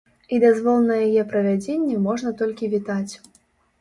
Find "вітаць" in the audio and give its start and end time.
2.73-3.13